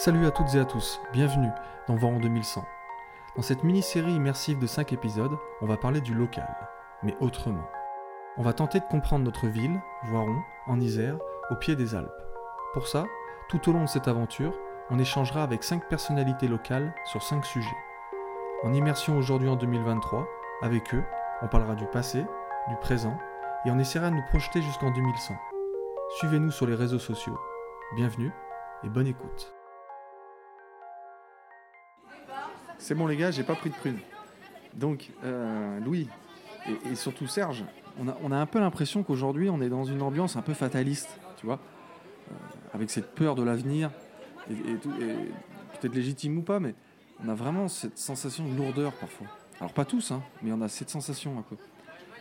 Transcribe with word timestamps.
Salut 0.00 0.26
à 0.26 0.30
toutes 0.30 0.54
et 0.54 0.60
à 0.60 0.64
tous, 0.64 1.00
bienvenue 1.12 1.50
dans 1.88 1.96
Voiron 1.96 2.20
2100. 2.20 2.64
Dans 3.34 3.42
cette 3.42 3.64
mini-série 3.64 4.12
immersive 4.12 4.60
de 4.60 4.66
5 4.68 4.92
épisodes, 4.92 5.36
on 5.60 5.66
va 5.66 5.76
parler 5.76 6.00
du 6.00 6.14
local, 6.14 6.48
mais 7.02 7.16
autrement. 7.18 7.68
On 8.36 8.44
va 8.44 8.52
tenter 8.52 8.78
de 8.78 8.84
comprendre 8.84 9.24
notre 9.24 9.48
ville, 9.48 9.80
Voiron, 10.04 10.40
en 10.68 10.78
Isère, 10.78 11.18
au 11.50 11.56
pied 11.56 11.74
des 11.74 11.96
Alpes. 11.96 12.12
Pour 12.74 12.86
ça, 12.86 13.06
tout 13.48 13.68
au 13.68 13.72
long 13.72 13.82
de 13.82 13.88
cette 13.88 14.06
aventure, 14.06 14.56
on 14.90 15.00
échangera 15.00 15.42
avec 15.42 15.64
5 15.64 15.88
personnalités 15.88 16.46
locales 16.46 16.94
sur 17.06 17.20
5 17.20 17.44
sujets. 17.44 17.76
En 18.62 18.74
immersion 18.74 19.18
aujourd'hui 19.18 19.48
en 19.48 19.56
2023, 19.56 20.28
avec 20.62 20.94
eux, 20.94 21.02
on 21.42 21.48
parlera 21.48 21.74
du 21.74 21.86
passé, 21.86 22.24
du 22.68 22.76
présent, 22.76 23.18
et 23.66 23.72
on 23.72 23.80
essaiera 23.80 24.10
de 24.10 24.14
nous 24.14 24.26
projeter 24.28 24.62
jusqu'en 24.62 24.92
2100. 24.92 25.34
Suivez-nous 26.20 26.52
sur 26.52 26.68
les 26.68 26.76
réseaux 26.76 27.00
sociaux. 27.00 27.36
Bienvenue 27.96 28.30
et 28.84 28.88
bonne 28.88 29.08
écoute. 29.08 29.57
C'est 32.78 32.94
bon 32.94 33.06
les 33.06 33.16
gars, 33.16 33.30
j'ai 33.30 33.42
pas 33.42 33.54
pris 33.54 33.70
de 33.70 33.74
prune. 33.74 33.98
Donc 34.74 35.10
euh, 35.24 35.80
Louis 35.80 36.08
et, 36.66 36.90
et 36.92 36.94
surtout 36.94 37.26
Serge, 37.26 37.64
on 38.00 38.08
a, 38.08 38.16
on 38.22 38.30
a 38.32 38.36
un 38.36 38.46
peu 38.46 38.60
l'impression 38.60 39.02
qu'aujourd'hui 39.02 39.50
on 39.50 39.60
est 39.60 39.68
dans 39.68 39.84
une 39.84 40.02
ambiance 40.02 40.36
un 40.36 40.42
peu 40.42 40.54
fataliste, 40.54 41.18
tu 41.38 41.46
vois, 41.46 41.58
euh, 42.30 42.34
avec 42.74 42.90
cette 42.90 43.14
peur 43.14 43.34
de 43.34 43.42
l'avenir, 43.42 43.90
et, 44.50 44.52
et 44.72 44.76
tout- 44.76 44.92
et 45.00 45.14
peut-être 45.80 45.94
légitime 45.94 46.38
ou 46.38 46.42
pas, 46.42 46.60
mais 46.60 46.74
on 47.24 47.28
a 47.28 47.34
vraiment 47.34 47.66
cette 47.68 47.98
sensation 47.98 48.46
de 48.46 48.54
lourdeur 48.56 48.92
parfois. 48.92 49.26
Alors 49.60 49.72
pas 49.72 49.84
tous, 49.84 50.12
hein, 50.12 50.22
mais 50.42 50.52
on 50.52 50.60
a 50.60 50.68
cette 50.68 50.90
sensation 50.90 51.36
un 51.38 51.42
peu. 51.42 51.56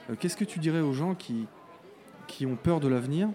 Euh, 0.09 0.15
Qu'est-ce 0.19 0.37
que 0.37 0.45
tu 0.45 0.57
dirais 0.59 0.79
aux 0.81 0.93
gens 0.93 1.13
qui, 1.13 1.45
qui 2.25 2.45
ont 2.47 2.55
peur 2.55 2.79
de 2.79 2.87
l'avenir 2.87 3.29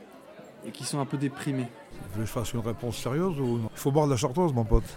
et 0.66 0.70
qui 0.73 0.84
sont 0.84 0.98
un 0.98 1.06
peu 1.06 1.16
déprimés? 1.18 1.68
Tu 2.12 2.18
veux 2.18 2.23
que 2.23 2.26
je 2.28 2.32
fasse 2.32 2.52
une 2.52 2.60
réponse 2.60 2.96
sérieuse 2.96 3.38
ou 3.38 3.59
non? 3.59 3.68
Il 3.73 3.78
faut 3.78 3.92
boire 3.92 4.06
de 4.06 4.12
la 4.12 4.16
chartreuse, 4.16 4.52
mon 4.52 4.64
pote. 4.64 4.82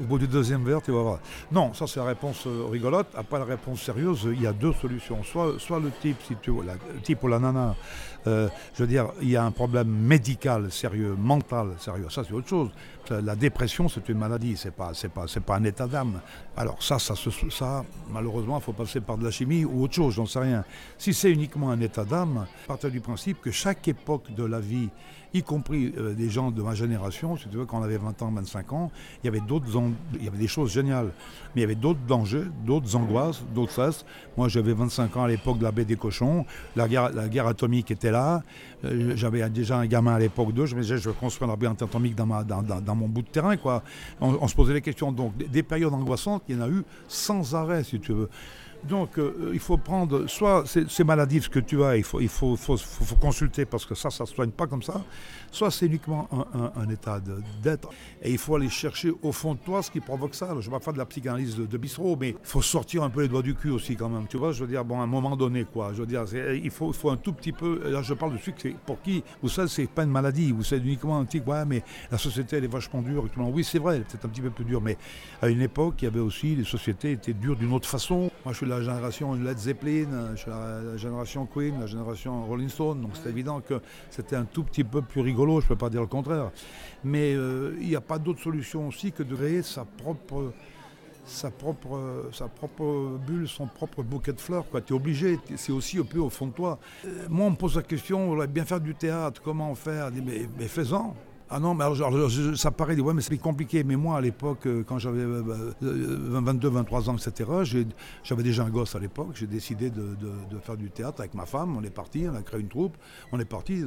Au 0.00 0.04
bout 0.04 0.18
du 0.18 0.26
deuxième 0.26 0.64
verre, 0.64 0.82
tu 0.82 0.90
vas 0.90 1.02
voir. 1.02 1.18
Non, 1.50 1.74
ça 1.74 1.86
c'est 1.86 2.00
la 2.00 2.06
réponse 2.06 2.46
euh, 2.46 2.66
rigolote. 2.70 3.08
Après 3.16 3.38
la 3.38 3.44
réponse 3.44 3.82
sérieuse, 3.82 4.28
il 4.32 4.42
y 4.42 4.46
a 4.46 4.52
deux 4.52 4.72
solutions. 4.72 5.22
Soit, 5.22 5.80
le 5.80 5.90
type, 6.00 6.16
si 6.26 6.36
tu 6.40 6.50
veux, 6.50 6.62
le 6.62 7.00
type 7.00 7.22
ou 7.22 7.28
la 7.28 7.38
nana, 7.38 7.74
euh, 8.26 8.48
je 8.74 8.82
veux 8.82 8.88
dire, 8.88 9.08
il 9.20 9.30
y 9.30 9.36
a 9.36 9.44
un 9.44 9.50
problème 9.50 9.88
médical 9.88 10.70
sérieux, 10.70 11.14
mental 11.18 11.74
sérieux. 11.78 12.06
Ça 12.10 12.22
c'est 12.26 12.34
autre 12.34 12.48
chose. 12.48 12.70
La 13.10 13.34
dépression, 13.36 13.88
c'est 13.88 14.08
une 14.08 14.18
maladie, 14.18 14.56
c'est 14.56 14.70
pas, 14.70 14.92
pas, 15.14 15.26
pas 15.44 15.56
un 15.56 15.64
état 15.64 15.86
d'âme. 15.86 16.20
Alors 16.56 16.82
ça, 16.82 16.98
ça, 16.98 17.14
ça, 17.50 17.84
malheureusement, 18.12 18.58
il 18.58 18.62
faut 18.62 18.72
passer 18.72 19.00
par 19.00 19.18
de 19.18 19.24
la 19.24 19.30
chimie 19.30 19.64
ou 19.64 19.82
autre 19.84 19.94
chose, 19.94 20.14
j'en 20.14 20.26
sais 20.26 20.38
rien. 20.38 20.64
Si 20.98 21.12
c'est 21.12 21.30
uniquement 21.30 21.70
un 21.70 21.80
état 21.80 22.04
d'âme, 22.04 22.46
partir 22.66 22.90
du 22.90 23.00
principe 23.00 23.40
que 23.40 23.50
chaque 23.50 23.86
époque 23.88 24.32
de 24.34 24.44
la 24.44 24.60
vie 24.60 24.88
y 25.34 25.42
compris 25.42 25.94
euh, 25.96 26.12
des 26.12 26.28
gens 26.28 26.50
de 26.50 26.62
ma 26.62 26.74
génération, 26.74 27.38
si 27.38 27.48
tu 27.48 27.56
veux, 27.56 27.64
quand 27.64 27.80
on 27.80 27.82
avait 27.82 27.96
20 27.96 28.20
ans, 28.20 28.30
25 28.30 28.72
ans, 28.74 28.90
il 29.22 29.26
y 29.26 29.28
avait 29.28 29.40
il 30.18 30.24
y 30.24 30.28
avait 30.28 30.36
des 30.38 30.46
choses 30.46 30.70
géniales, 30.72 31.06
mais 31.54 31.56
il 31.56 31.60
y 31.62 31.64
avait 31.64 31.74
d'autres 31.74 32.00
dangers, 32.06 32.44
d'autres 32.66 32.94
angoisses, 32.96 33.42
d'autres 33.54 33.72
stress. 33.72 34.04
Moi, 34.36 34.48
j'avais 34.48 34.74
25 34.74 35.16
ans 35.16 35.24
à 35.24 35.28
l'époque 35.28 35.56
de 35.58 35.64
la 35.64 35.72
baie 35.72 35.86
des 35.86 35.96
cochons, 35.96 36.44
la 36.76 36.86
guerre, 36.86 37.10
la 37.14 37.28
guerre 37.28 37.46
atomique 37.46 37.90
était 37.90 38.10
là, 38.10 38.42
Euh, 38.84 39.12
j'avais 39.14 39.48
déjà 39.48 39.78
un 39.78 39.86
gamin 39.86 40.14
à 40.16 40.18
l'époque 40.18 40.52
d'eux, 40.52 40.66
je 40.66 40.74
me 40.74 40.82
disais, 40.82 40.98
je 40.98 41.08
vais 41.08 41.14
construire 41.14 41.48
un 41.52 41.56
baie 41.56 41.68
atomique 41.68 42.16
dans, 42.16 42.26
ma, 42.26 42.42
dans- 42.42 42.62
dans 42.62 42.91
mon 42.94 43.08
bout 43.08 43.22
de 43.22 43.28
terrain, 43.28 43.56
quoi. 43.56 43.82
On, 44.20 44.46
se 44.48 44.54
posait 44.54 44.74
les 44.74 44.80
questions, 44.80 45.12
donc 45.12 45.36
des 45.36 45.62
périodes 45.62 45.94
angoissantes, 45.94 46.42
il 46.48 46.56
y 46.56 46.58
en 46.58 46.62
a 46.62 46.68
eu 46.68 46.82
sans 47.08 47.54
arrêt, 47.54 47.84
si 47.84 48.00
tu 48.00 48.12
veux. 48.12 48.28
Donc, 48.88 49.18
euh, 49.18 49.50
il 49.52 49.60
faut 49.60 49.76
prendre, 49.76 50.26
soit 50.26 50.64
c'est 50.66 50.90
c'est 50.90 51.04
maladif 51.04 51.44
ce 51.44 51.48
que 51.48 51.60
tu 51.60 51.82
as, 51.84 51.96
il 51.96 52.02
faut, 52.02 52.20
il 52.20 52.28
faut, 52.28 52.56
faut, 52.56 52.76
faut- 52.76 53.14
consulter 53.16 53.64
parce 53.64 53.86
que 53.86 53.94
ça, 53.94 54.10
ça 54.10 54.24
ne 54.24 54.28
se 54.28 54.34
soigne 54.34 54.50
pas 54.50 54.66
comme 54.66 54.82
ça, 54.82 55.00
soit 55.52 55.70
c'est 55.70 55.86
uniquement 55.86 56.28
un, 56.76 56.88
état 56.88 57.20
d'être. 57.62 57.88
Et 58.22 58.32
il 58.32 58.38
faut 58.38 58.56
aller 58.56 58.68
chercher 58.68 59.12
au 59.22 59.30
fond 59.32 59.54
de 59.54 59.60
toi 59.60 59.82
ce 59.82 59.90
qui 59.90 60.00
provoque 60.00 60.34
ça. 60.34 60.48
Je 60.50 60.54
ne 60.54 60.60
vais 60.62 60.70
pas 60.70 60.80
faire 60.80 60.92
de 60.92 60.98
la 60.98 61.06
psychanalyse 61.06 61.56
de, 61.56 61.66
de 61.66 61.78
mais 62.18 62.30
il 62.30 62.36
faut 62.42 62.62
sortir 62.62 63.02
un 63.04 63.10
peu 63.10 63.22
les 63.22 63.28
doigts 63.28 63.42
du 63.42 63.54
cul 63.54 63.70
aussi 63.70 63.94
quand 63.94 64.08
même. 64.08 64.26
Tu 64.28 64.36
vois, 64.36 64.52
je 64.52 64.64
veux 64.64 64.70
dire, 64.70 64.84
bon, 64.84 65.00
à 65.00 65.04
un 65.04 65.06
moment 65.06 65.36
donné, 65.36 65.64
quoi. 65.64 65.92
Je 65.92 66.00
veux 66.00 66.06
dire, 66.06 66.26
c'est- 66.26 66.58
il 66.58 66.70
faut, 66.70 66.92
faut 66.92 67.10
un 67.10 67.16
tout 67.16 67.32
petit 67.32 67.52
peu. 67.52 67.88
Là, 67.88 68.02
je 68.02 68.14
parle 68.14 68.32
de 68.32 68.38
sucre, 68.38 68.58
c'est 68.60 68.74
pour 68.86 69.00
qui 69.00 69.22
Vous 69.42 69.48
savez, 69.48 69.68
c'est 69.68 69.86
pas 69.86 70.02
une 70.02 70.10
maladie, 70.10 70.50
vous 70.52 70.64
savez 70.64 70.82
uniquement 70.82 71.18
un 71.18 71.24
petit. 71.24 71.40
Ouais, 71.40 71.64
mais 71.64 71.82
la 72.10 72.18
société, 72.18 72.56
elle 72.56 72.64
est 72.64 72.72
vachement 72.72 73.02
dure. 73.02 73.24
et. 73.26 73.40
Oui, 73.50 73.62
c'est 73.64 73.78
vrai, 73.78 73.96
elle 73.96 74.04
un 74.24 74.28
petit 74.28 74.40
peu 74.40 74.50
plus 74.50 74.64
dure, 74.64 74.80
mais 74.80 74.96
à 75.40 75.48
une 75.48 75.60
époque, 75.60 75.94
il 76.02 76.04
y 76.06 76.08
avait 76.08 76.20
aussi, 76.20 76.56
les 76.56 76.64
sociétés 76.64 77.12
étaient 77.12 77.32
dures 77.32 77.56
d'une 77.56 77.72
autre 77.72 77.88
façon. 77.88 78.30
Moi, 78.44 78.52
je 78.52 78.56
suis 78.58 78.66
la 78.78 78.82
génération 78.82 79.34
Led 79.34 79.58
Zeppelin, 79.58 80.30
je 80.34 80.40
suis 80.40 80.50
la, 80.50 80.96
génération 80.96 81.46
Queen, 81.46 81.78
la 81.80 81.86
génération 81.86 82.44
Rolling 82.46 82.68
Stone, 82.68 83.02
donc 83.02 83.12
c'est 83.14 83.28
évident 83.28 83.60
que 83.60 83.80
c'était 84.10 84.36
un 84.36 84.44
tout 84.44 84.64
petit 84.64 84.84
peu 84.84 85.02
plus 85.02 85.20
rigolo, 85.20 85.60
je 85.60 85.66
ne 85.66 85.68
peux 85.68 85.76
pas 85.76 85.90
dire 85.90 86.00
le 86.00 86.06
contraire. 86.06 86.50
Mais 87.04 87.34
euh, 87.34 87.76
il 87.80 87.88
n'y 87.88 87.96
a 87.96 88.00
pas 88.00 88.18
d'autre 88.18 88.40
solution 88.40 88.88
aussi 88.88 89.12
que 89.12 89.22
de 89.22 89.34
créer 89.34 89.62
sa 89.62 89.84
propre, 89.84 90.52
sa 91.24 91.50
propre, 91.50 92.28
sa 92.32 92.48
propre 92.48 93.18
bulle, 93.26 93.48
son 93.48 93.66
propre 93.66 94.02
bouquet 94.02 94.32
de 94.32 94.40
fleurs. 94.40 94.64
Tu 94.86 94.92
es 94.92 94.96
obligé, 94.96 95.38
c'est 95.56 95.72
aussi 95.72 95.98
un 95.98 96.04
peu 96.04 96.18
au 96.18 96.30
fond 96.30 96.46
de 96.46 96.52
toi. 96.52 96.78
Euh, 97.04 97.26
moi, 97.28 97.46
on 97.46 97.50
me 97.50 97.56
pose 97.56 97.76
la 97.76 97.82
question, 97.82 98.30
on 98.30 98.44
bien 98.46 98.64
faire 98.64 98.80
du 98.80 98.94
théâtre, 98.94 99.40
comment 99.42 99.74
faire? 99.74 100.10
Dis, 100.10 100.22
mais, 100.22 100.48
mais 100.58 100.68
fais-en. 100.68 101.14
Ah 101.54 101.60
non, 101.60 101.74
mais 101.74 101.84
alors, 101.84 102.30
ça 102.56 102.70
paraît, 102.70 102.98
ouais, 102.98 103.12
mais 103.12 103.20
c'est 103.20 103.36
compliqué. 103.36 103.84
Mais 103.84 103.96
moi, 103.96 104.16
à 104.16 104.20
l'époque, 104.22 104.66
euh, 104.66 104.82
quand 104.86 104.98
j'avais 104.98 105.20
euh, 105.20 105.42
euh, 105.82 106.40
22, 106.40 106.68
23 106.68 107.10
ans, 107.10 107.16
etc., 107.16 107.84
j'avais 108.24 108.42
déjà 108.42 108.64
un 108.64 108.70
gosse 108.70 108.94
à 108.94 108.98
l'époque. 108.98 109.32
J'ai 109.34 109.46
décidé 109.46 109.90
de, 109.90 110.16
faire 110.62 110.78
du 110.78 110.90
théâtre 110.90 111.20
avec 111.20 111.34
ma 111.34 111.44
femme. 111.44 111.76
On 111.76 111.82
est 111.82 111.90
parti, 111.90 112.24
on 112.26 112.34
a 112.34 112.40
créé 112.40 112.58
une 112.60 112.68
troupe. 112.68 112.96
On 113.32 113.38
est 113.38 113.44
parti. 113.44 113.84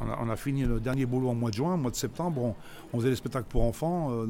on, 0.00 0.30
a, 0.30 0.36
fini 0.36 0.64
le 0.64 0.80
dernier 0.80 1.04
boulot 1.04 1.28
en 1.28 1.34
mois 1.34 1.50
de 1.50 1.56
juin, 1.56 1.76
mois 1.76 1.90
de 1.90 1.96
septembre. 1.96 2.54
On, 2.94 2.98
faisait 2.98 3.10
des 3.10 3.16
spectacles 3.16 3.48
pour 3.50 3.64
enfants. 3.64 4.10
euh, 4.10 4.26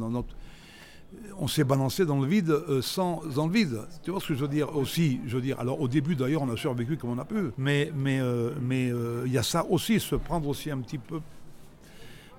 on 1.39 1.49
s'est 1.49 1.65
balancé 1.65 2.05
dans 2.05 2.21
le 2.21 2.27
vide 2.27 2.51
euh, 2.51 2.83
sans 2.83 3.23
dans 3.35 3.47
le 3.47 3.53
vide. 3.53 3.81
Tu 4.03 4.11
vois 4.11 4.21
ce 4.21 4.29
que 4.29 4.35
je 4.35 4.41
veux 4.41 4.49
dire 4.49 4.75
aussi 4.77 5.21
Je 5.27 5.37
veux 5.37 5.43
dire. 5.43 5.59
Alors 5.61 5.81
au 5.81 5.89
début 5.89 6.15
d'ailleurs, 6.15 6.43
on 6.43 6.51
a 6.51 6.57
survécu 6.57 6.97
comme 6.97 7.11
on 7.11 7.19
a 7.19 7.25
pu. 7.25 7.51
Mais 7.57 7.93
mais 7.95 8.21
euh, 8.21 8.53
mais 8.61 8.91
euh, 8.91 9.23
il 9.27 9.33
y 9.33 9.39
a 9.39 9.43
ça 9.43 9.65
aussi, 9.69 10.01
se 10.01 10.17
prendre 10.17 10.49
aussi 10.49 10.71
un 10.71 10.79
petit 10.79 10.99
peu 10.99 11.21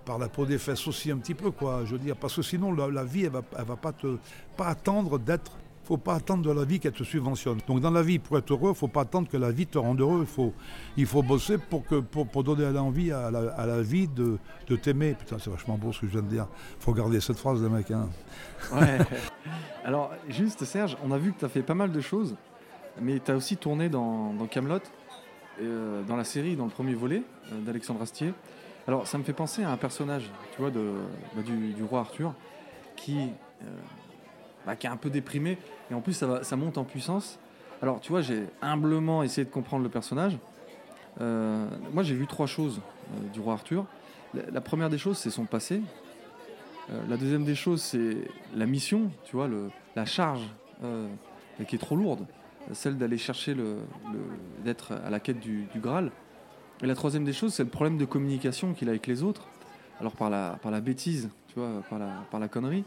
par 0.10 0.18
la 0.18 0.28
peau 0.28 0.44
des 0.44 0.58
fesses 0.58 0.88
aussi 0.88 1.12
un 1.12 1.18
petit 1.20 1.36
peu 1.36 1.52
quoi. 1.52 1.82
Je 1.86 1.92
veux 1.92 2.00
dire 2.00 2.16
parce 2.16 2.36
que 2.36 2.42
sinon 2.42 2.74
la, 2.74 2.88
la 2.90 3.04
vie 3.04 3.26
elle 3.26 3.30
va 3.32 3.44
elle 3.60 3.66
va 3.66 3.76
pas 3.76 3.92
te 3.94 4.18
pas 4.58 4.66
attendre 4.66 5.20
d'être. 5.20 5.52
Faut 5.84 5.98
pas 5.98 6.16
attendre 6.16 6.44
de 6.44 6.52
la 6.52 6.66
vie 6.66 6.80
qu'elle 6.80 6.94
te 6.94 7.04
subventionne. 7.04 7.60
Donc 7.68 7.80
dans 7.80 7.90
la 7.90 8.04
vie, 8.04 8.20
pour 8.20 8.38
être 8.38 8.52
heureux, 8.52 8.74
faut 8.76 8.88
pas 8.88 9.02
attendre 9.02 9.28
que 9.28 9.38
la 9.38 9.50
vie 9.52 9.66
te 9.66 9.80
rende 9.80 10.00
heureux. 10.02 10.20
Il 10.22 10.28
faut, 10.28 10.54
il 10.98 11.08
faut 11.08 11.24
bosser 11.24 11.58
pour, 11.58 11.84
que, 11.84 11.96
pour, 12.00 12.28
pour 12.28 12.44
donner 12.44 12.72
l'envie 12.72 13.12
à 13.12 13.32
la, 13.32 13.40
à 13.54 13.66
la 13.66 13.82
vie 13.82 14.08
de, 14.08 14.38
de 14.68 14.76
t'aimer. 14.76 15.16
Putain, 15.16 15.38
c'est 15.40 15.50
vachement 15.50 15.80
beau 15.80 15.92
ce 15.92 16.02
que 16.02 16.06
je 16.06 16.12
viens 16.12 16.22
de 16.22 16.28
dire. 16.28 16.48
faut 16.80 16.94
garder 16.94 17.20
cette 17.20 17.40
phrase, 17.40 17.64
les 17.64 17.70
mecs. 17.70 17.90
hein. 17.90 18.08
Ouais. 18.72 19.00
Alors, 19.84 20.12
juste 20.28 20.64
Serge, 20.64 20.96
on 21.04 21.12
a 21.12 21.18
vu 21.18 21.34
que 21.34 21.40
tu 21.40 21.46
as 21.46 21.50
fait 21.50 21.64
pas 21.64 21.74
mal 21.74 21.92
de 21.92 22.02
choses, 22.02 22.36
mais 23.02 23.20
tu 23.20 23.32
as 23.32 23.36
aussi 23.36 23.58
tourné 23.58 23.90
dans, 23.90 24.32
dans 24.34 24.46
Camelot, 24.46 24.82
euh, 25.60 26.04
dans 26.04 26.18
la 26.18 26.24
série, 26.24 26.56
dans 26.56 26.66
le 26.66 26.72
premier 26.72 26.94
volet 26.94 27.24
euh, 27.52 27.62
d'Alexandre 27.62 28.04
Astier. 28.04 28.32
Alors, 28.88 29.06
ça 29.08 29.18
me 29.18 29.24
fait 29.24 29.34
penser 29.34 29.64
à 29.64 29.72
un 29.72 29.78
personnage, 29.78 30.32
tu 30.54 30.62
vois, 30.62 30.72
bah, 30.72 31.42
du, 31.44 31.84
roi 31.84 32.00
Arthur, 32.00 32.34
qui, 32.96 33.20
euh, 33.20 33.66
bah, 34.66 34.76
qui 34.76 34.88
est 34.88 34.90
un 34.90 34.98
peu 34.98 35.10
déprimé, 35.10 35.58
et 35.92 35.94
en 35.94 36.02
plus, 36.02 36.14
ça, 36.14 36.56
monte 36.56 36.78
en 36.78 36.84
puissance. 36.84 37.40
Alors, 37.82 38.00
tu 38.00 38.12
vois, 38.12 38.22
j'ai 38.22 38.48
humblement 38.62 39.24
essayé 39.24 39.46
de 39.46 39.52
comprendre 39.52 39.84
le 39.84 39.90
personnage. 39.90 40.38
Euh, 41.22 41.68
moi, 41.94 42.04
j'ai 42.04 42.16
vu 42.16 42.28
trois 42.28 42.48
choses 42.48 42.82
euh, 43.14 43.30
du 43.30 43.40
roi 43.40 43.54
Arthur. 43.54 43.86
La, 44.34 44.62
première 44.62 44.90
des 44.90 44.98
choses, 44.98 45.18
c'est 45.18 45.32
son 45.32 45.46
passé. 45.46 45.82
La 47.08 47.18
deuxième 47.18 47.44
des 47.44 47.56
choses, 47.56 47.82
c'est 47.82 48.18
la 48.56 48.66
mission, 48.66 49.12
tu 49.26 49.36
vois, 49.36 49.48
la 49.96 50.06
charge 50.06 50.42
qui 51.68 51.76
est 51.76 51.80
trop 51.80 51.96
lourde, 51.96 52.26
celle 52.74 52.98
d'aller 52.98 53.18
chercher 53.18 53.56
d'être 54.64 54.94
à 54.94 55.10
la 55.10 55.20
quête 55.20 55.40
du 55.40 55.68
Graal. 55.78 56.12
Et 56.82 56.88
la 56.88 56.96
troisième 56.96 57.26
des 57.26 57.34
choses, 57.34 57.54
c'est 57.54 57.64
le 57.64 57.70
problème 57.70 57.98
de 57.98 58.06
communication 58.06 58.74
qu'il 58.74 58.88
a 58.88 58.92
avec 58.92 59.08
les 59.08 59.24
autres. 59.24 59.48
Alors 60.00 60.14
par 60.14 60.30
la, 60.30 60.58
par 60.62 60.72
la 60.72 60.80
bêtise, 60.80 61.30
tu 61.48 61.60
vois, 61.60 61.84
par 61.90 62.00
la, 62.00 62.10
par 62.32 62.40
la 62.40 62.48
connerie. 62.48 62.86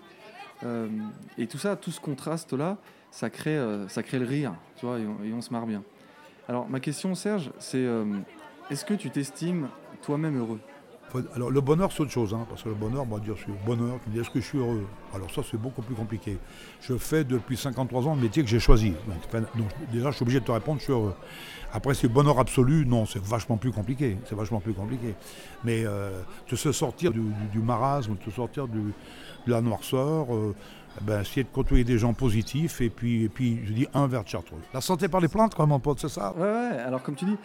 Euh, 0.64 0.88
et 1.36 1.46
tout 1.46 1.58
ça, 1.58 1.76
tout 1.76 1.90
ce 1.90 2.00
contraste-là, 2.00 2.78
ça 3.10 3.28
crée, 3.28 3.56
euh, 3.56 3.88
ça 3.88 4.02
crée 4.02 4.18
le 4.18 4.24
rire, 4.24 4.54
tu 4.76 4.86
vois, 4.86 4.98
et 4.98 5.32
on, 5.32 5.40
se 5.42 5.52
marre 5.52 5.66
bien. 5.66 5.82
Alors 6.48 6.68
ma 6.68 6.80
question, 6.80 7.14
Serge, 7.14 7.50
c'est 7.58 7.84
euh, 7.84 8.04
est-ce 8.70 8.84
que 8.84 8.94
tu 8.94 9.10
t'estimes 9.10 9.68
toi-même 10.02 10.38
heureux? 10.38 10.60
Alors 11.34 11.50
le 11.50 11.60
bonheur 11.60 11.92
c'est 11.92 12.02
autre 12.02 12.10
chose, 12.10 12.34
hein, 12.34 12.46
parce 12.48 12.62
que 12.62 12.68
le 12.68 12.74
bonheur, 12.74 13.02
on 13.02 13.14
va 13.14 13.20
dire, 13.20 13.34
le 13.46 13.54
bonheur, 13.66 13.98
tu 14.02 14.08
me 14.08 14.14
dis 14.14 14.20
est-ce 14.20 14.30
que 14.30 14.40
je 14.40 14.46
suis 14.46 14.58
heureux? 14.58 14.86
Alors 15.14 15.30
ça 15.30 15.42
c'est 15.48 15.56
beaucoup 15.56 15.82
plus 15.82 15.94
compliqué. 15.94 16.38
Je 16.80 16.96
fais 16.96 17.24
depuis 17.24 17.56
53 17.56 18.08
ans 18.08 18.14
le 18.14 18.22
métier 18.22 18.42
que 18.42 18.48
j'ai 18.48 18.60
choisi. 18.60 18.94
Donc, 19.06 19.68
déjà 19.92 20.10
je 20.10 20.16
suis 20.16 20.22
obligé 20.22 20.40
de 20.40 20.44
te 20.44 20.52
répondre, 20.52 20.78
je 20.78 20.84
suis 20.84 20.92
heureux. 20.92 21.14
Après 21.72 21.94
c'est 21.94 22.08
bonheur 22.08 22.38
absolu, 22.38 22.86
non, 22.86 23.06
c'est 23.06 23.22
vachement 23.22 23.56
plus 23.56 23.72
compliqué. 23.72 24.18
C'est 24.26 24.34
vachement 24.34 24.60
plus 24.60 24.74
compliqué. 24.74 25.14
Mais 25.64 25.84
euh, 25.84 26.22
de 26.50 26.56
se 26.56 26.72
sortir 26.72 27.12
du, 27.12 27.58
marasme, 27.58 28.16
de 28.16 28.24
se 28.24 28.30
sortir 28.30 28.68
de 28.68 28.92
la 29.46 29.60
noirceur, 29.60 30.34
euh, 30.34 30.54
eh 31.00 31.04
ben, 31.04 31.20
essayer 31.22 31.44
de 31.44 31.48
côtoyer 31.48 31.84
des 31.84 31.98
gens 31.98 32.12
positifs 32.12 32.80
et 32.80 32.90
puis, 32.90 33.24
et 33.24 33.28
puis 33.28 33.60
je 33.64 33.72
dis 33.72 33.86
un 33.94 34.06
verre 34.06 34.24
de 34.24 34.28
chartreuse. 34.28 34.60
La 34.74 34.80
santé 34.80 35.08
par 35.08 35.20
les 35.20 35.28
plantes, 35.28 35.54
quoi, 35.54 35.66
mon 35.66 35.80
pote, 35.80 36.00
c'est 36.00 36.08
ça? 36.08 36.34
Ouais, 36.36 36.42
ouais, 36.42 36.78
alors 36.78 37.02
comme 37.02 37.14
tu 37.14 37.24
dis, 37.24 37.36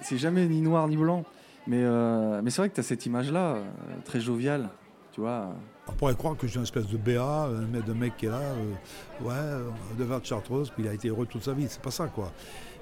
c'est 0.00 0.18
jamais 0.18 0.46
ni 0.46 0.60
noir 0.60 0.88
ni 0.88 0.96
blanc. 0.96 1.24
Mais, 1.68 1.82
euh, 1.82 2.40
mais 2.42 2.48
c'est 2.48 2.62
vrai 2.62 2.70
que 2.70 2.74
tu 2.74 2.80
as 2.80 2.82
cette 2.82 3.04
image-là, 3.04 3.56
euh, 3.56 3.62
très 4.02 4.20
joviale, 4.20 4.70
tu 5.12 5.20
vois 5.20 5.50
On 5.86 5.92
pourrait 5.92 6.14
croire 6.14 6.34
que 6.34 6.46
j'ai 6.46 6.56
une 6.56 6.62
espèce 6.62 6.86
de 6.86 6.96
BA, 6.96 7.22
un 7.22 7.66
mec, 7.66 7.84
de 7.84 7.92
mec 7.92 8.16
qui 8.16 8.24
est 8.24 8.30
là, 8.30 8.40
euh, 8.40 8.72
ouais, 9.20 9.34
euh, 9.34 9.68
de 9.98 10.04
vin 10.04 10.18
de 10.18 10.24
Chartreuse, 10.24 10.70
puis 10.70 10.82
il 10.82 10.88
a 10.88 10.94
été 10.94 11.08
heureux 11.08 11.26
toute 11.26 11.44
sa 11.44 11.52
vie. 11.52 11.66
C'est 11.68 11.82
pas 11.82 11.90
ça, 11.90 12.06
quoi. 12.06 12.32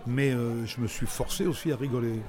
Mais 0.06 0.30
euh, 0.30 0.64
je 0.66 0.80
me 0.80 0.86
suis 0.86 1.06
forcé 1.06 1.46
aussi 1.46 1.72
à 1.72 1.76
rigoler. 1.76 2.20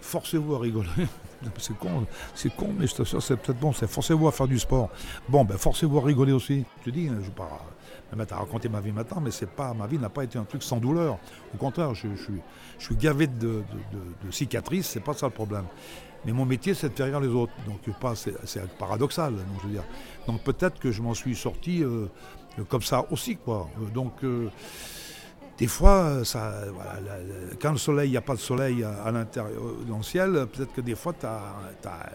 Forcez-vous 0.00 0.54
à 0.54 0.58
rigoler. 0.58 0.88
c'est 1.58 1.76
con, 1.76 2.06
c'est 2.34 2.54
con, 2.54 2.74
mais 2.78 2.86
c'est 2.86 3.36
peut-être 3.36 3.58
bon. 3.58 3.72
C'est 3.72 3.88
forcez-vous 3.88 4.28
à 4.28 4.32
faire 4.32 4.48
du 4.48 4.58
sport. 4.58 4.90
Bon, 5.28 5.44
ben 5.44 5.56
forcez-vous 5.56 5.98
à 5.98 6.02
rigoler 6.02 6.32
aussi. 6.32 6.64
Je 6.80 6.90
te 6.90 6.90
dis, 6.90 7.08
hein, 7.08 7.18
je 7.22 7.30
pas 7.30 7.66
me 8.12 8.16
mettre 8.16 8.34
à 8.34 8.38
raconter 8.38 8.68
ma 8.68 8.80
vie 8.80 8.92
maintenant, 8.92 9.20
mais 9.20 9.30
c'est 9.30 9.50
pas, 9.50 9.72
ma 9.74 9.86
vie 9.86 9.98
n'a 9.98 10.08
pas 10.08 10.24
été 10.24 10.38
un 10.38 10.44
truc 10.44 10.62
sans 10.62 10.78
douleur. 10.78 11.18
Au 11.54 11.58
contraire, 11.58 11.94
je, 11.94 12.08
suis, 12.78 12.96
gavé 12.96 13.26
de, 13.26 13.62
cicatrices, 14.30 14.88
c'est 14.88 15.00
pas 15.00 15.14
ça 15.14 15.26
le 15.26 15.32
problème. 15.32 15.64
Mais 16.24 16.32
mon 16.32 16.44
métier, 16.44 16.74
c'est 16.74 16.90
de 16.90 16.94
faire 16.94 17.06
rire 17.06 17.20
les 17.20 17.28
autres. 17.28 17.52
Donc, 17.66 17.80
pas, 17.98 18.14
c'est, 18.14 18.34
paradoxal. 18.78 19.34
Donc, 20.26 20.42
peut-être 20.42 20.78
que 20.78 20.90
je 20.90 21.00
m'en 21.00 21.14
suis 21.14 21.34
sorti 21.34 21.82
euh, 21.82 22.08
comme 22.68 22.82
ça 22.82 23.06
aussi, 23.10 23.36
quoi. 23.36 23.70
Donc, 23.94 24.12
euh, 24.24 24.50
des 25.60 25.66
fois, 25.66 26.24
ça, 26.24 26.54
voilà, 26.72 26.92
quand 27.60 27.72
le 27.72 27.76
soleil, 27.76 28.08
il 28.08 28.12
n'y 28.12 28.16
a 28.16 28.22
pas 28.22 28.34
de 28.34 28.40
soleil 28.40 28.82
à, 28.82 29.02
à 29.02 29.12
l'intérieur, 29.12 29.60
dans 29.86 29.98
le 29.98 30.02
ciel, 30.02 30.46
peut-être 30.50 30.72
que 30.72 30.80
des 30.80 30.94
fois, 30.94 31.12
tu 31.12 31.26
as, 31.26 31.38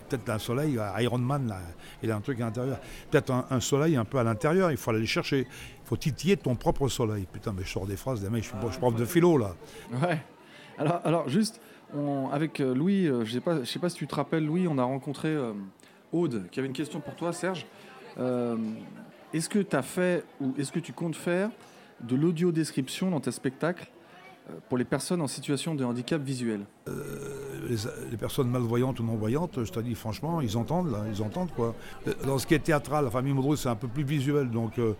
peut-être 0.09 0.27
un 0.29 0.39
soleil, 0.39 0.79
Iron 0.99 1.19
Man, 1.19 1.47
là, 1.47 1.59
il 2.01 2.09
a 2.11 2.15
un 2.15 2.21
truc 2.21 2.41
à 2.41 2.45
l'intérieur. 2.45 2.79
Peut-être 3.11 3.29
un, 3.29 3.45
un, 3.51 3.59
soleil 3.59 3.97
un 3.97 4.03
peu 4.03 4.17
à 4.17 4.23
l'intérieur, 4.23 4.71
il 4.71 4.77
faut 4.77 4.89
aller 4.89 5.01
le 5.01 5.05
chercher. 5.05 5.41
Il 5.41 5.87
faut 5.87 5.95
titiller 5.95 6.37
ton 6.37 6.55
propre 6.55 6.87
soleil. 6.87 7.27
Putain, 7.31 7.53
mais 7.55 7.63
je 7.63 7.69
sors 7.69 7.85
des 7.85 7.97
phrases, 7.97 8.19
des 8.19 8.31
mecs, 8.31 8.41
je 8.41 8.49
suis, 8.49 8.57
ah, 8.59 8.65
je 8.71 8.79
prof 8.79 8.95
de 8.95 9.05
philo, 9.05 9.37
là. 9.37 9.53
Ouais. 10.01 10.19
Alors, 10.79 11.01
alors 11.03 11.29
juste, 11.29 11.61
on, 11.95 12.29
avec 12.31 12.57
Louis, 12.57 13.05
euh, 13.05 13.25
je 13.25 13.29
ne 13.29 13.33
sais, 13.35 13.41
pas, 13.41 13.59
je 13.59 13.65
sais 13.65 13.79
pas 13.79 13.89
si 13.89 13.97
tu 13.97 14.07
te 14.07 14.15
rappelles, 14.15 14.43
Louis, 14.43 14.67
on 14.67 14.79
a 14.79 14.83
rencontré 14.83 15.27
euh, 15.27 15.53
Aude, 16.11 16.47
qui 16.49 16.59
avait 16.59 16.67
une 16.67 16.73
question 16.73 16.99
pour 16.99 17.15
toi, 17.15 17.31
Serge. 17.31 17.67
Euh, 18.17 18.57
est-ce 19.33 19.49
que 19.49 19.59
tu 19.59 19.75
as 19.75 19.83
fait, 19.83 20.23
ou 20.41 20.55
est-ce 20.57 20.71
que 20.71 20.79
tu 20.79 20.93
comptes 20.93 21.15
faire 21.15 21.51
de 22.01 22.15
l'audio-description 22.15 23.11
dans 23.11 23.19
tes 23.19 23.31
spectacles 23.31 23.89
pour 24.69 24.77
les 24.77 24.85
personnes 24.85 25.21
en 25.21 25.27
situation 25.27 25.73
de 25.73 25.83
handicap 25.83 26.21
visuel 26.21 26.65
euh, 26.87 26.93
les, 27.67 27.77
les, 28.11 28.17
personnes 28.17 28.47
malvoyantes 28.47 28.99
ou 28.99 29.03
non-voyantes, 29.03 29.63
je 29.63 29.71
te 29.71 29.79
dis 29.79 29.95
franchement, 29.95 30.39
ils 30.39 30.55
entendent, 30.55 30.91
là, 30.91 31.03
ils 31.11 31.23
entendent 31.23 31.51
quoi. 31.55 31.73
Dans 32.25 32.37
ce 32.37 32.45
qui 32.45 32.53
est 32.53 32.59
théâtral, 32.59 33.05
la 33.05 33.11
famille 33.11 33.33
Modrou, 33.33 33.55
c'est 33.55 33.69
un 33.69 33.75
peu 33.75 33.87
plus 33.87 34.03
visuel, 34.03 34.51
donc 34.51 34.77
euh, 34.77 34.93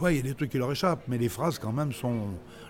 ouais, 0.00 0.14
il 0.14 0.16
y 0.16 0.20
a 0.20 0.22
des 0.22 0.34
trucs 0.34 0.50
qui 0.50 0.58
leur 0.58 0.70
échappent, 0.70 1.04
mais 1.08 1.18
les 1.18 1.28
phrases 1.28 1.58
quand 1.58 1.72
même 1.72 1.92
sont, 1.92 2.22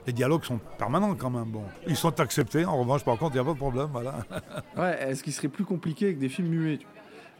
les 0.06 0.12
dialogues 0.12 0.44
sont 0.44 0.60
permanents 0.78 1.14
quand 1.14 1.30
même. 1.30 1.50
Bon, 1.50 1.64
ils 1.86 1.96
sont 1.96 2.20
acceptés. 2.20 2.64
En 2.64 2.78
revanche, 2.78 3.04
par 3.04 3.18
contre, 3.18 3.32
il 3.32 3.40
n'y 3.40 3.40
a 3.40 3.44
pas 3.44 3.52
de 3.52 3.58
problème, 3.58 3.88
voilà. 3.92 4.18
ouais, 4.76 5.10
est-ce 5.10 5.22
qu'il 5.22 5.32
serait 5.32 5.48
plus 5.48 5.64
compliqué 5.64 6.06
avec 6.06 6.18
des 6.18 6.28
films 6.28 6.48
muets 6.48 6.78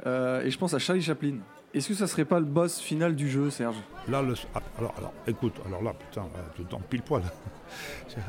euh, 0.07 0.43
Et 0.43 0.51
je 0.51 0.59
pense 0.59 0.75
à 0.75 0.79
Charlie 0.79 1.03
Chaplin. 1.03 1.39
Est-ce 1.75 1.89
que 1.89 1.95
ça 1.95 2.07
serait 2.07 2.25
pas 2.25 2.39
le 2.39 2.47
boss 2.47 2.79
final 2.79 3.17
du 3.17 3.29
jeu, 3.29 3.51
Serge? 3.51 3.75
Là, 4.09 4.23
le... 4.23 4.35
alors, 4.79 4.95
alors, 4.97 5.13
écoute, 5.27 5.55
alors 5.67 5.83
là, 5.83 5.93
putain, 5.93 6.23
tout 6.55 6.63
temps 6.65 6.81
pile 6.89 7.03
poil. 7.03 7.23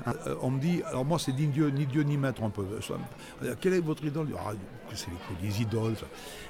Euh, 0.07 0.36
on 0.42 0.50
me 0.50 0.60
dit, 0.60 0.81
alors 0.88 1.06
moi, 1.06 1.19
c'est 1.19 1.33
ni 1.33 1.45
Dieu, 1.45 1.69
ni 1.69 1.86
Dieu 1.86 2.01
ni 2.01 2.18
maître 2.18 2.42
un 2.42 2.50
peu. 2.50 2.66
Quelle 3.60 3.74
est 3.74 3.80
votre 3.80 4.04
idole? 4.04 4.30
Ah, 4.36 4.54
C'est 4.94 5.10
les, 5.10 5.48
les, 5.48 5.62
idoles. 5.62 5.95
Ça. 5.98 6.07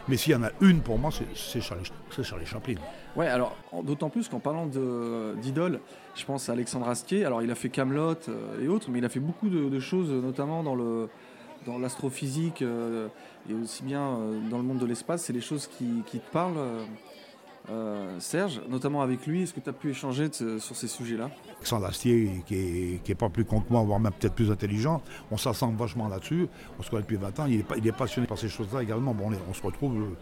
Mais 0.07 0.15
s'il 0.15 0.31
y 0.31 0.35
en 0.35 0.43
a 0.43 0.51
une 0.61 0.79
pour 0.81 0.97
moi, 0.97 1.09
c'est 1.11 1.61
Charlie, 1.61 1.83
Charlie 2.21 2.45
Chaplin. 2.45 2.75
Ouais, 3.15 3.27
alors 3.27 3.57
d'autant 3.83 4.09
plus 4.09 4.29
qu'en 4.29 4.39
parlant 4.39 4.67
d'idole, 4.67 5.81
je 6.15 6.23
pense 6.23 6.47
à 6.47 6.53
Alexandre 6.53 6.87
Astier. 6.87 7.25
Alors, 7.25 7.41
il 7.41 7.51
a 7.51 7.55
fait 7.55 7.69
Camelot 7.69 8.15
euh, 8.29 8.63
et 8.63 8.67
autres, 8.69 8.89
mais 8.89 8.99
il 8.99 9.05
a 9.05 9.09
fait 9.09 9.19
beaucoup 9.19 9.49
de, 9.49 9.67
de 9.67 9.79
choses, 9.79 10.09
notamment 10.09 10.63
dans 10.63 10.75
le 10.75 11.09
dans 11.65 11.77
l'astrophysique 11.77 12.61
euh, 12.61 13.07
et 13.49 13.53
aussi 13.53 13.83
bien 13.83 14.01
euh, 14.01 14.39
dans 14.49 14.57
le 14.57 14.63
monde 14.63 14.79
de 14.79 14.85
l'espace, 14.85 15.23
c'est 15.23 15.33
les 15.33 15.41
choses 15.41 15.67
qui, 15.67 16.03
qui 16.05 16.19
te 16.19 16.31
parlent. 16.31 16.57
Euh, 17.69 18.19
Serge, 18.19 18.61
notamment 18.69 19.01
avec 19.01 19.25
lui, 19.25 19.43
est-ce 19.43 19.53
que 19.53 19.59
tu 19.59 19.69
as 19.69 19.73
pu 19.73 19.89
échanger 19.89 20.29
de, 20.29 20.59
sur 20.59 20.75
ces 20.75 20.87
sujets-là? 20.87 21.29
Alexandre 21.57 21.87
Astier, 21.87 22.43
qui 22.45 22.55
est, 22.55 23.03
qui 23.03 23.11
est, 23.11 23.15
pas 23.15 23.29
plus 23.29 23.43
con 23.43 23.61
que 23.61 23.71
moi, 23.71 23.81
voire 23.81 23.99
même 23.99 24.13
peut-être 24.13 24.35
plus 24.35 24.51
intelligent, 24.51 25.01
on 25.31 25.37
s'assemble 25.37 25.77
vachement 25.77 26.07
là-dessus. 26.07 26.47
On 26.79 26.83
se 26.83 26.89
connaît 26.89 27.01
depuis 27.01 27.15
20 27.15 27.39
ans, 27.39 27.45
il 27.47 27.61
est, 27.61 27.65
il 27.77 27.87
est 27.87 27.91
passionné 27.91 28.27
par 28.27 28.37
ces 28.37 28.49
choses-là 28.49 28.83
également. 28.83 29.13
Bon, 29.13 29.25
on, 29.27 29.33
est, 29.33 29.39
on, 29.49 29.53
se 29.53 29.63
retrouve, 29.63 30.15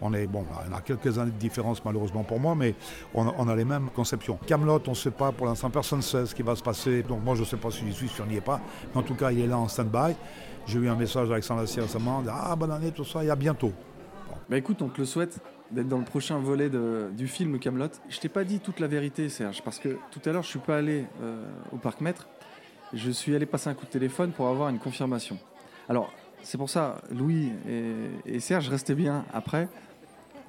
on 0.00 0.12
est 0.12 0.26
bon, 0.26 0.44
on 0.68 0.74
a 0.74 0.80
quelques 0.80 1.18
années 1.18 1.30
de 1.30 1.38
différence 1.38 1.84
malheureusement 1.84 2.24
pour 2.24 2.40
moi, 2.40 2.54
mais 2.56 2.74
on, 3.14 3.26
on 3.26 3.48
a 3.48 3.54
les 3.54 3.64
mêmes 3.64 3.90
conceptions. 3.94 4.38
Camelot, 4.46 4.82
on 4.86 4.90
ne 4.90 4.96
sait 4.96 5.12
pas 5.12 5.30
pour 5.30 5.46
l'instant, 5.46 5.70
personne 5.70 5.98
ne 5.98 6.02
sait 6.04 6.26
ce 6.26 6.34
qui 6.34 6.42
va 6.42 6.56
se 6.56 6.62
passer. 6.62 7.04
Donc 7.04 7.22
moi, 7.22 7.36
je 7.36 7.40
ne 7.40 7.46
sais 7.46 7.56
pas 7.56 7.70
si 7.70 7.86
j'y 7.86 7.92
suis, 7.92 8.08
si 8.08 8.20
on 8.20 8.26
n'y 8.26 8.36
est 8.36 8.40
pas, 8.40 8.60
mais 8.92 9.00
en 9.00 9.04
tout 9.04 9.14
cas, 9.14 9.30
il 9.30 9.40
est 9.40 9.46
là 9.46 9.58
en 9.58 9.68
stand-by. 9.68 10.14
J'ai 10.66 10.80
eu 10.80 10.88
un 10.88 10.96
message 10.96 11.28
d'Alexandre 11.28 11.62
Astier 11.62 11.82
récemment, 11.82 12.22
ah 12.28 12.54
bonne 12.56 12.72
année, 12.72 12.90
tout 12.90 13.04
ça, 13.04 13.24
et 13.24 13.30
à 13.30 13.36
bientôt. 13.36 13.72
Bon. 14.28 14.34
Bah 14.50 14.58
écoute, 14.58 14.82
on 14.82 14.88
te 14.88 14.98
le 14.98 15.06
souhaite 15.06 15.40
d'être 15.70 15.88
dans 15.88 15.98
le 15.98 16.04
prochain 16.04 16.38
volet 16.38 16.70
du 17.12 17.28
film 17.28 17.58
Camelot. 17.58 17.88
Je 18.08 18.18
t'ai 18.20 18.28
pas 18.28 18.44
dit 18.44 18.60
toute 18.60 18.80
la 18.80 18.86
vérité, 18.86 19.28
Serge, 19.28 19.62
parce 19.62 19.78
que 19.78 19.98
tout 20.10 20.20
à 20.24 20.32
l'heure, 20.32 20.42
je 20.42 20.48
suis 20.48 20.58
pas 20.58 20.78
allé 20.78 21.04
euh, 21.22 21.44
au 21.72 21.76
Parc 21.76 22.00
Maître. 22.00 22.28
Je 22.94 23.10
suis 23.10 23.34
allé 23.34 23.46
passer 23.46 23.68
un 23.68 23.74
coup 23.74 23.84
de 23.84 23.90
téléphone 23.90 24.32
pour 24.32 24.48
avoir 24.48 24.70
une 24.70 24.78
confirmation. 24.78 25.38
Alors, 25.88 26.12
c'est 26.42 26.56
pour 26.56 26.70
ça, 26.70 27.02
Louis 27.10 27.52
et, 27.68 27.92
et, 28.34 28.40
Serge, 28.40 28.68
restez 28.68 28.94
bien 28.94 29.24
après. 29.32 29.68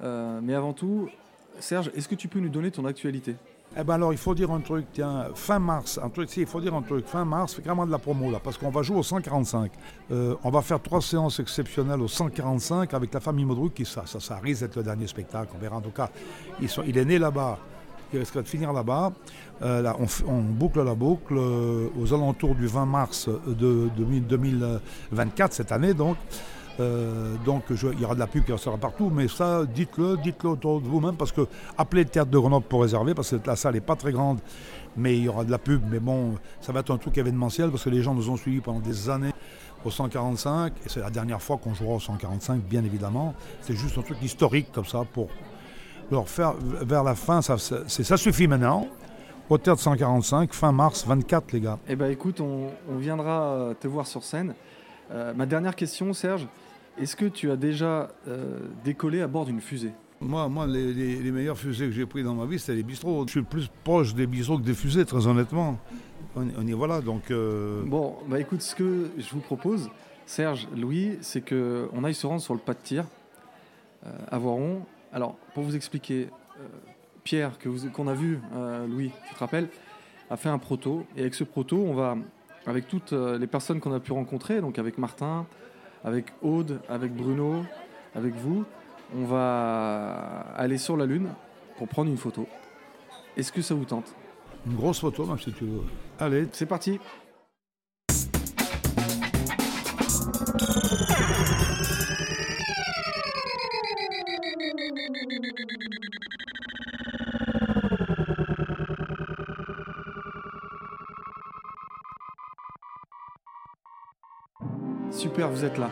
Euh, 0.02 0.40
mais 0.42 0.54
avant 0.54 0.72
tout, 0.72 1.08
Serge, 1.58 1.90
est-ce 1.94 2.08
que 2.08 2.14
tu 2.14 2.28
peux 2.28 2.40
nous 2.40 2.48
donner 2.48 2.70
ton 2.70 2.84
actualité? 2.84 3.36
Eh 3.78 3.84
ben 3.84 3.94
alors, 3.94 4.12
il 4.12 4.18
faut 4.18 4.34
dire 4.34 4.50
un 4.50 4.60
truc, 4.60 4.86
tiens, 4.92 5.28
fin 5.34 5.60
mars, 5.60 6.00
un 6.02 6.08
truc, 6.08 6.28
si, 6.28 6.40
il 6.40 6.46
faut 6.46 6.60
dire 6.60 6.74
un 6.74 6.82
truc, 6.82 7.06
fin 7.06 7.24
mars, 7.24 7.54
fait 7.54 7.62
carrément 7.62 7.86
de 7.86 7.92
la 7.92 7.98
promo 7.98 8.28
là, 8.28 8.40
parce 8.42 8.58
qu'on 8.58 8.70
va 8.70 8.82
jouer 8.82 8.96
au 8.96 9.04
145. 9.04 9.70
Euh, 10.10 10.34
on 10.42 10.50
va 10.50 10.60
faire 10.60 10.82
trois 10.82 11.00
séances 11.00 11.38
exceptionnelles 11.38 12.00
au 12.00 12.08
145 12.08 12.92
avec 12.94 13.14
la 13.14 13.20
famille 13.20 13.44
Modruc, 13.44 13.74
qui 13.74 13.84
ça, 13.84 14.02
ça, 14.06 14.18
ça 14.18 14.38
risque 14.38 14.62
d'être 14.62 14.76
le 14.76 14.82
dernier 14.82 15.06
spectacle, 15.06 15.52
on 15.54 15.58
verra 15.58 15.76
en 15.76 15.80
tout 15.80 15.90
cas. 15.90 16.10
Il 16.60 16.98
est 16.98 17.04
né 17.04 17.20
là-bas, 17.20 17.58
il 18.12 18.18
risque 18.18 18.38
de 18.38 18.42
finir 18.42 18.72
là-bas. 18.72 19.12
Euh, 19.62 19.92
on, 20.26 20.40
boucle 20.40 20.82
la 20.82 20.94
boucle 20.96 21.36
euh, 21.36 21.88
aux 21.96 22.12
alentours 22.12 22.56
du 22.56 22.66
20 22.66 22.86
mars 22.86 23.28
de, 23.46 23.88
de 23.96 24.18
2024, 24.18 25.52
cette 25.52 25.70
année 25.70 25.94
donc. 25.94 26.16
Euh, 26.78 27.36
donc 27.44 27.64
il 27.70 28.00
y 28.00 28.04
aura 28.04 28.14
de 28.14 28.20
la 28.20 28.26
pub 28.26 28.44
qui 28.44 28.56
sera 28.56 28.76
partout, 28.78 29.10
mais 29.10 29.28
ça, 29.28 29.64
dites-le, 29.66 30.16
dites-le 30.16 30.50
autour 30.50 30.80
de 30.80 30.86
vous-même, 30.86 31.16
parce 31.16 31.32
que 31.32 31.46
appelez 31.76 32.04
le 32.04 32.08
théâtre 32.08 32.30
de 32.30 32.38
Grenoble 32.38 32.66
pour 32.66 32.82
réserver, 32.82 33.14
parce 33.14 33.30
que 33.30 33.36
la 33.44 33.56
salle 33.56 33.74
n'est 33.74 33.80
pas 33.80 33.96
très 33.96 34.12
grande, 34.12 34.38
mais 34.96 35.16
il 35.16 35.24
y 35.24 35.28
aura 35.28 35.44
de 35.44 35.50
la 35.50 35.58
pub, 35.58 35.82
mais 35.90 36.00
bon, 36.00 36.36
ça 36.60 36.72
va 36.72 36.80
être 36.80 36.92
un 36.92 36.98
truc 36.98 37.18
événementiel, 37.18 37.70
parce 37.70 37.84
que 37.84 37.90
les 37.90 38.02
gens 38.02 38.14
nous 38.14 38.30
ont 38.30 38.36
suivis 38.36 38.60
pendant 38.60 38.80
des 38.80 39.10
années 39.10 39.32
au 39.84 39.90
145, 39.90 40.72
et 40.84 40.88
c'est 40.88 41.00
la 41.00 41.10
dernière 41.10 41.42
fois 41.42 41.58
qu'on 41.58 41.74
jouera 41.74 41.96
au 41.96 42.00
145, 42.00 42.62
bien 42.62 42.84
évidemment. 42.84 43.34
C'est 43.62 43.74
juste 43.74 43.98
un 43.98 44.02
truc 44.02 44.22
historique 44.22 44.70
comme 44.72 44.84
ça 44.84 45.04
pour 45.12 45.28
leur 46.10 46.24
vers 46.82 47.04
la 47.04 47.14
fin, 47.14 47.40
ça, 47.40 47.56
suffit 48.16 48.48
maintenant. 48.48 48.88
Au 49.48 49.58
théâtre 49.58 49.80
145, 49.80 50.52
fin 50.52 50.70
mars 50.70 51.04
24, 51.06 51.52
les 51.52 51.60
gars. 51.60 51.78
Eh 51.88 51.96
bien, 51.96 52.08
écoute, 52.08 52.40
on, 52.40 52.68
on, 52.88 52.96
viendra 52.98 53.72
te 53.80 53.88
voir 53.88 54.06
sur 54.06 54.22
scène. 54.22 54.54
Euh, 55.10 55.34
ma 55.34 55.46
dernière 55.46 55.74
question, 55.74 56.12
Serge, 56.12 56.46
est-ce 56.98 57.16
que 57.16 57.24
tu 57.24 57.50
as 57.50 57.56
déjà 57.56 58.10
euh, 58.28 58.58
décollé 58.84 59.20
à 59.20 59.26
bord 59.26 59.44
d'une 59.44 59.60
fusée? 59.60 59.92
Moi, 60.20 60.48
moi 60.48 60.66
les, 60.66 60.92
les, 60.92 61.16
les, 61.16 61.30
meilleures 61.30 61.56
fusées 61.56 61.86
que 61.86 61.92
j'ai 61.92 62.04
prises 62.04 62.24
dans 62.24 62.34
ma 62.34 62.44
vie, 62.44 62.58
c'était 62.58 62.74
les 62.74 62.82
bistrots. 62.82 63.24
Je 63.26 63.30
suis 63.30 63.42
plus 63.42 63.70
proche 63.84 64.14
des 64.14 64.26
bistrots 64.26 64.58
que 64.58 64.64
des 64.64 64.74
fusées, 64.74 65.04
très 65.04 65.26
honnêtement. 65.26 65.78
On, 66.36 66.46
on 66.58 66.66
y 66.66 66.72
voilà, 66.72 67.00
donc... 67.00 67.30
Euh... 67.30 67.82
Bon, 67.84 68.16
bah 68.28 68.38
écoute, 68.38 68.60
ce 68.60 68.74
que 68.74 69.10
je 69.16 69.30
vous 69.30 69.40
propose, 69.40 69.90
Serge, 70.26 70.68
Louis, 70.76 71.16
c'est 71.22 71.40
qu'on 71.40 72.04
aille 72.04 72.14
se 72.14 72.26
rendre 72.26 72.42
sur 72.42 72.54
le 72.54 72.60
pas 72.60 72.74
de 72.74 72.80
tir 72.82 73.04
à 74.30 74.38
Voiron. 74.38 74.82
Alors, 75.12 75.36
pour 75.54 75.64
vous 75.64 75.74
expliquer, 75.74 76.28
Pierre, 77.24 77.58
qu'on 77.58 78.04
qu 78.04 78.10
a 78.10 78.14
vu, 78.14 78.38
Louis, 78.88 79.10
tu 79.28 79.34
te 79.34 79.38
rappelles, 79.38 79.68
a 80.30 80.36
fait 80.36 80.48
un 80.48 80.58
proto. 80.58 81.04
Et 81.16 81.20
avec 81.20 81.34
ce 81.34 81.44
proto, 81.44 81.82
on 81.82 81.94
va, 81.94 82.16
avec 82.66 82.88
toutes 82.88 83.12
les 83.12 83.46
personnes 83.46 83.80
qu'on 83.80 83.92
a 83.92 84.00
pu 84.00 84.12
rencontrer, 84.12 84.60
donc 84.60 84.78
avec 84.78 84.98
Martin, 84.98 85.46
avec 86.04 86.26
Aude, 86.42 86.80
avec 86.88 87.14
Bruno, 87.14 87.64
avec 88.14 88.34
vous, 88.34 88.64
on 89.16 89.24
va 89.24 90.44
aller 90.56 90.78
sur 90.78 90.96
la 90.96 91.06
Lune 91.06 91.28
pour 91.78 91.88
prendre 91.88 92.10
une 92.10 92.16
photo. 92.16 92.46
Est-ce 93.36 93.52
que 93.52 93.62
ça 93.62 93.74
vous 93.74 93.84
tente? 93.84 94.14
Une 94.66 94.76
grosse 94.76 95.00
photo, 95.00 95.24
même 95.24 95.38
si 95.38 95.52
tu 95.52 95.64
veux. 95.64 95.82
Allez, 96.18 96.48
c'est 96.52 96.66
parti. 96.66 97.00
Super, 115.40 115.56
vous 115.56 115.64
êtes 115.64 115.78
là. 115.78 115.88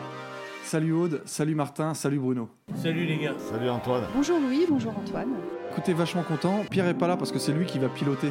Salut 0.63 0.93
Aude, 0.93 1.23
salut 1.25 1.55
Martin, 1.55 1.95
salut 1.95 2.19
Bruno. 2.19 2.49
Salut 2.75 3.07
les 3.07 3.17
gars. 3.17 3.33
Salut 3.51 3.67
Antoine. 3.67 4.03
Bonjour 4.15 4.39
Louis, 4.39 4.67
bonjour 4.69 4.93
Antoine. 4.95 5.29
Écoutez, 5.71 5.93
vachement 5.93 6.21
content. 6.21 6.65
Pierre 6.69 6.87
est 6.87 6.93
pas 6.93 7.07
là 7.07 7.17
parce 7.17 7.31
que 7.31 7.39
c'est 7.39 7.51
lui 7.51 7.65
qui 7.65 7.79
va 7.79 7.89
piloter 7.89 8.29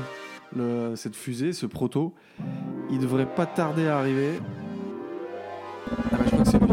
le, 0.54 0.94
cette 0.94 1.16
fusée, 1.16 1.52
ce 1.52 1.66
proto. 1.66 2.14
Il 2.88 3.00
devrait 3.00 3.26
pas 3.26 3.46
tarder 3.46 3.88
à 3.88 3.98
arriver. 3.98 4.34
Ah 5.90 5.96
bah 6.12 6.18
je 6.24 6.30
crois 6.30 6.44
que 6.44 6.50
c'est 6.50 6.60
lui. 6.60 6.68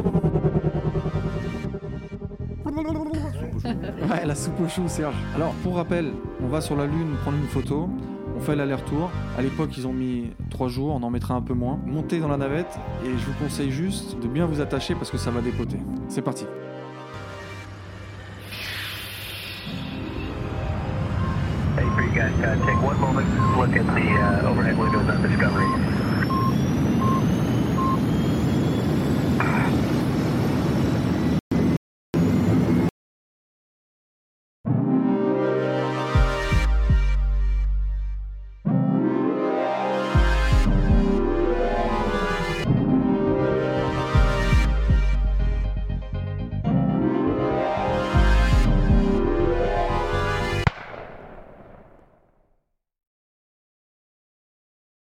Ouais, 4.08 4.26
la 4.28 4.36
soupe 4.36 4.62
au 4.62 4.68
chou, 4.68 4.84
Serge. 4.88 5.16
Alors, 5.36 5.54
pour 5.64 5.76
rappel, 5.78 6.12
on 6.44 6.50
va 6.50 6.62
sur 6.62 6.76
la 6.76 6.86
Lune 6.86 7.16
prendre 7.24 7.38
une 7.40 7.48
photo. 7.48 7.90
On 8.36 8.40
fait 8.40 8.56
l'aller-retour. 8.56 9.10
À 9.38 9.42
l'époque, 9.42 9.78
ils 9.78 9.88
ont 9.88 9.94
mis 9.94 10.32
trois 10.50 10.68
jours, 10.68 10.94
on 10.96 11.04
en 11.04 11.10
mettra 11.10 11.36
un 11.36 11.42
peu 11.42 11.54
moins. 11.54 11.80
Montez 11.86 12.20
dans 12.20 12.28
la 12.28 12.38
navette 12.38 12.80
et 13.06 13.10
je 13.18 13.26
vous 13.26 13.34
conseille 13.42 13.72
juste 13.72 14.20
de 14.22 14.28
bien 14.28 14.46
vous 14.46 14.62
attacher 14.62 14.94
parce 14.96 15.10
que 15.10 15.18
ça 15.18 15.32
va 15.32 15.42
dépoter. 15.42 15.78
C'est 16.10 16.22
parti. 16.22 16.46